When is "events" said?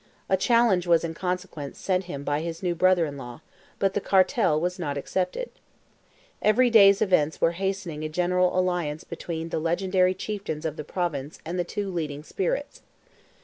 7.03-7.39